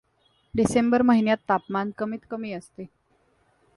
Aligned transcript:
डिसेंबर 0.53 1.01
महिन्यात 1.01 1.37
तापमान 1.49 1.91
कमीतकमी 1.97 2.51
असते. 2.53 2.85